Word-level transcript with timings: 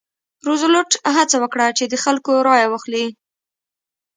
روزولټ 0.47 0.91
هڅه 1.15 1.37
وکړه 1.43 1.67
چې 1.77 1.83
د 1.87 1.93
خلکو 2.03 2.31
رایه 2.47 2.67
واخلي. 2.69 3.05